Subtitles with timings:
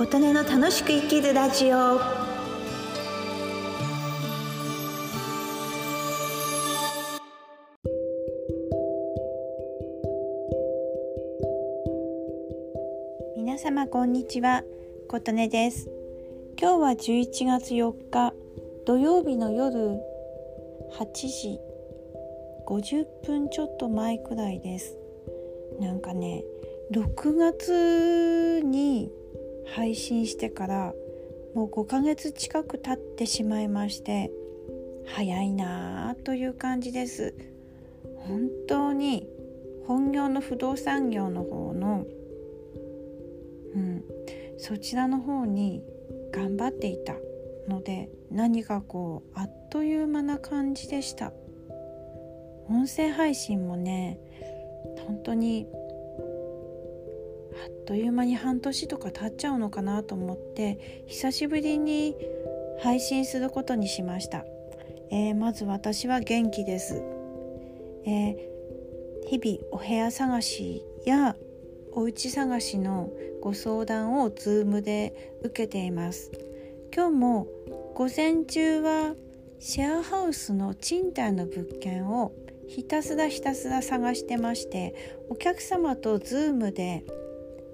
[0.00, 2.00] 琴音の楽しく生きるラジオ。
[13.36, 14.64] 皆様こんにちは。
[15.06, 15.90] 琴音です。
[16.58, 18.32] 今日は11月4日
[18.86, 19.98] 土曜日の夜
[20.98, 21.60] 8時
[22.66, 24.96] 50分ちょっと前くらいです。
[25.78, 26.42] なんかね
[26.90, 29.12] 6月に
[29.74, 30.94] 配信してから
[31.54, 34.30] もう5ヶ月近く経ってしまいまして
[35.06, 37.34] 早いなあという感じです。
[38.16, 39.28] 本当に
[39.86, 42.06] 本業の不動産業の方の
[43.74, 44.04] うん
[44.58, 45.82] そちらの方に
[46.32, 47.14] 頑張っていた
[47.68, 51.32] ので何かこうあっという間な感じでした。
[52.68, 54.20] 音声配信もね
[55.06, 55.66] 本当に
[57.64, 62.16] あっという間に半年とか経っちゃうのかなと思って久しぶりに
[62.82, 64.44] 配信することにしました、
[65.10, 67.02] えー、まず私は元気です、
[68.06, 68.36] えー、
[69.26, 71.36] 日々お部屋探しや
[71.92, 76.30] お家探しのご相談を Zoom で受けています。
[76.94, 77.46] 今日も
[77.94, 79.14] 午前中は
[79.60, 82.32] シェアハウスの賃貸の物件を
[82.66, 84.94] ひたすらひたすら探してまして
[85.28, 87.04] お客様と Zoom で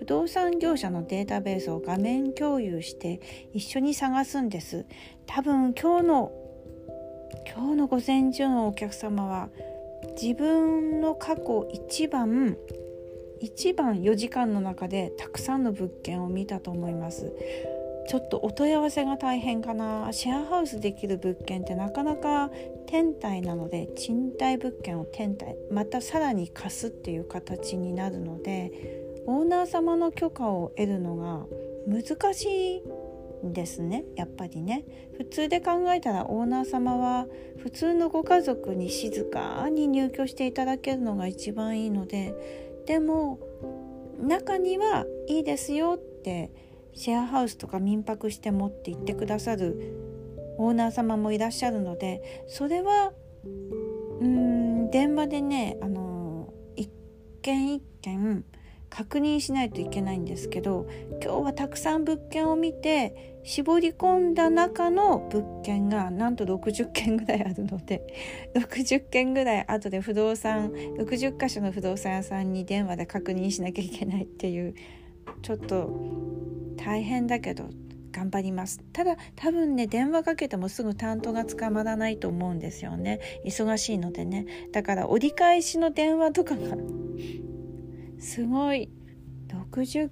[0.00, 3.20] 不動産業者のデータベースを画面共有して
[3.52, 4.86] 一緒に探すんです。
[5.26, 6.32] 多分今日の
[7.46, 9.50] 今日の午前中のお客様は
[10.18, 12.56] 自分の過去一番
[13.40, 17.30] 一番4時間の中でたくさんの物件を見たと思います。
[18.08, 20.08] ちょっとお問い合わせが大変かな。
[20.12, 22.50] シェアハウスできる物件ってなかなか
[22.86, 31.46] 天体なので賃貸物件を天体またさらに貸すっていう形になるのでオーナー様の許可を得るのが
[31.86, 32.82] 難し
[33.42, 34.04] いんですね。
[34.16, 34.84] やっぱりね。
[35.18, 37.26] 普通で考えたらオーナー様は
[37.58, 42.34] 普通のご家族に静かに入居していただけるのが一番いいので
[42.86, 43.38] でも
[44.18, 46.50] 中にはいいですよって
[46.94, 49.94] シェアハウスとか民泊して持って行ってくださる
[50.58, 53.12] オーナー様もいらっしゃるのでそれは
[53.44, 56.90] うん電話でねあの一
[57.42, 58.44] 軒一軒
[58.90, 60.86] 確認しないといけないんですけど
[61.22, 68.02] 今日はたくさん物件を見て絞り込んだ中の物件がなんと60件ぐらいあるので
[68.54, 74.74] 60件ぐらい後で不動産60箇所の不動産屋さんに電話で確認しなきゃいけないっていう
[75.42, 75.90] ちょっと
[76.76, 77.70] 大変だけど
[78.12, 78.80] 頑張ります。
[78.92, 83.20] ただ多分ね電話かけてもすぐ担当が捕まらないと思うんですよね。
[83.44, 84.46] 忙しいのでね。
[84.72, 86.76] だから折り返しの電話とかが
[88.20, 88.90] すごい。
[89.48, 90.10] 60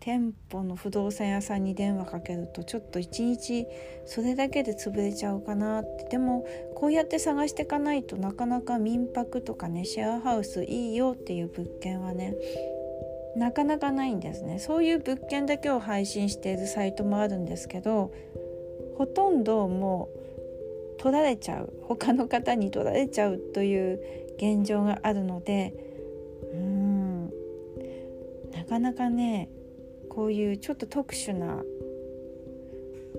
[0.00, 3.66] 店舗の不動産屋さんに電話かけるとちょっと一日
[4.04, 6.08] それだけで潰れちゃうかなって。
[6.10, 12.34] でもこうやって探していかないとなかなか民泊とかねシェアハウスいいよっていう物件はね
[13.34, 14.58] なかなかないんですね。
[14.58, 18.12] そういう物件だけを配信しているサイトもあるんですけど
[18.98, 20.10] ほとんども
[20.98, 21.72] う取られちゃう。
[21.84, 24.00] 他の方に取られちゃうという
[24.36, 25.93] 現状があるので
[28.64, 29.50] なかなかね
[30.08, 31.62] こういうちょっと特殊な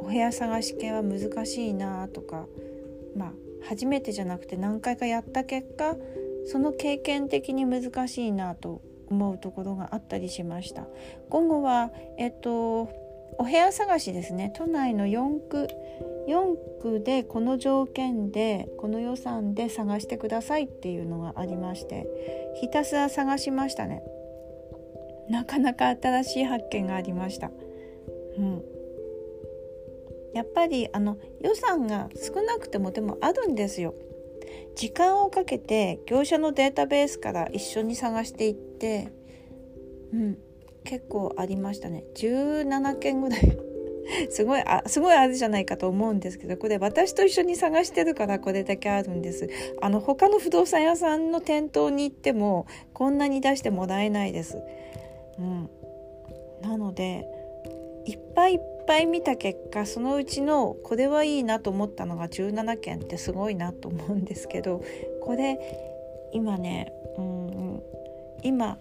[0.00, 2.46] お部屋探し系は難しいなとか
[3.16, 3.32] まあ
[3.68, 5.94] 初めてじゃなくて何回かやった結果
[6.50, 10.86] その経験的に難しいなと思うところがあったりしました。
[11.30, 12.88] 今後はえっと
[13.38, 14.52] お部屋探しですね。
[14.56, 15.68] 都内の4区
[16.26, 22.08] 4区でこの条件でこの予算で探してくださいっていうのがありまして
[22.60, 24.02] ひたすら探しましたね。
[25.28, 27.50] なかなか新しい発見がありました。
[28.38, 28.62] うん。
[30.34, 33.94] やっぱりあの予算が少なくてもでもあるんですよ。
[34.76, 39.12] 時間をかけて業者のデータベースから一緒に探していって
[40.12, 40.38] うん。
[40.84, 42.04] 結構ありましたね。
[42.14, 43.58] 17件ぐらい。
[44.30, 49.48] すごいあすごいあるじゃないかと思うんですけどこれ私と一緒に探してるからこれだけあるんです。
[49.80, 54.56] あの他の不動産屋さんの店頭に行ってもこんなに出してもらえないです、
[55.38, 55.70] うん、
[56.62, 57.26] なので
[58.06, 64.82] いっぱいいっぱい見た結果そのうちのこれはいいなと思ったのが17件ってすごいなと思うんですけど
[65.22, 65.58] これ
[66.32, 67.82] 今ねうん。
[68.42, 68.78] 今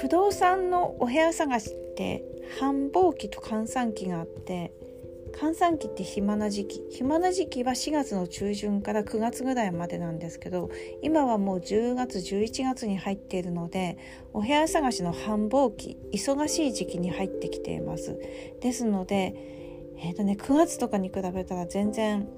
[0.00, 2.24] 不動産のお部屋探しって
[2.58, 4.72] 繁忙期と閑散期があって
[5.32, 6.84] 閑散期って暇な時期。
[6.90, 10.70] 暇な時期は4月の中旬から9月ぐらいまでなんですけど
[11.02, 13.98] 今はもう10月11月に入っているので
[14.32, 18.18] お部屋探しの繁忙期忙しい時期に入ってきています。
[18.60, 19.58] ですので
[20.00, 22.28] えーとね、9月とかに比べたら全然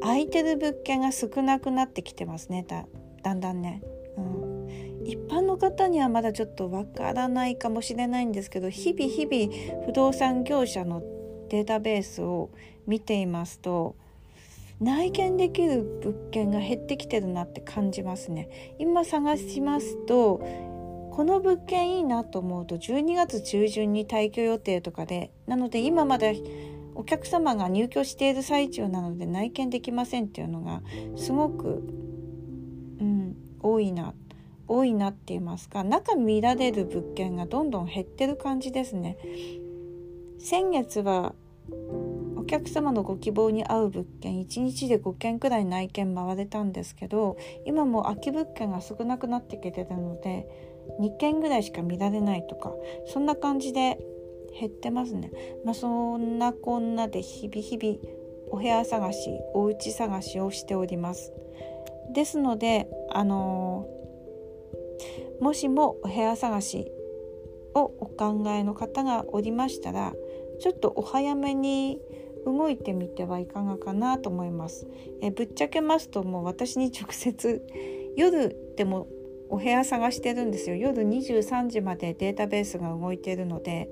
[0.00, 2.64] 空いてる物件が少なくなってきてますね。
[2.68, 2.86] だ
[3.22, 3.82] だんだんね。
[4.16, 4.48] うん。
[5.04, 11.02] 一般の方にはまだちょっとわからないかもしれないんですけど日々日々不動産業者の
[11.48, 12.50] データベースを
[12.86, 13.96] 見ていますと
[14.80, 20.38] 内見できる物件が減ってきてるなって感じますね今探しますと
[21.10, 26.40] この物件いいなと思うと12月中旬に退去予定とかでなので今まで
[26.94, 30.82] お客様が入居している最中なので内見できませんっていうのが
[31.16, 31.82] すごく、
[33.00, 34.14] うん、多いな
[34.68, 39.16] 多いなって言いますか中見られる物件がどんどん減ってる感じですね。
[40.38, 41.34] 先月は
[42.36, 47.36] お客様のご希望に合う物件1日で5件くらい内見回れたんですけど
[47.66, 50.46] 今も空き物件が少なくなってきてるので
[51.00, 52.72] 2件ぐらいしか見られないとか
[53.06, 53.98] そんな感じで
[54.58, 55.30] 減ってますね。
[55.64, 57.98] まあ、そんなこんなで日々日々
[58.50, 61.32] お部屋探しお家探しをしております。
[62.14, 66.90] ですのであのー、もしもお部屋探し
[67.74, 70.14] をお考えの方がおりましたら
[70.60, 72.00] ちょっとお早めに
[72.44, 74.86] 動いてみてはいかがかなと思います。
[75.22, 77.62] えぶっちゃけますともう私に直接
[78.16, 79.06] 夜でも
[79.48, 80.76] お部屋探してるんですよ。
[80.76, 83.90] 夜23時までデータベースが動いてるので、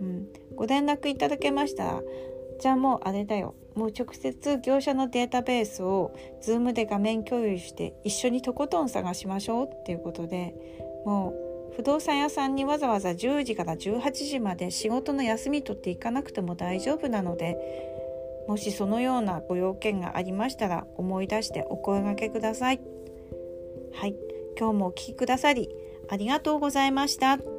[0.00, 1.84] うん、ご連絡いただけました？
[1.84, 2.02] ら
[2.60, 3.54] じゃあもうあれだよ。
[3.74, 6.12] もう直接業者のデータベースを
[6.42, 10.54] Zoom で画面共有して一緒にとことん探しましょうっていうことで。
[11.04, 17.56] もう不動産屋さんにわざわざ10時から18時まで仕事の休み取っていかなくても大丈夫なので
[18.48, 22.80] もしそのようなご用件がありましたら思い出してお声がけください。
[23.92, 24.16] はい、
[24.58, 25.68] 今日もお聴きくださり
[26.08, 27.57] ありがとうございました。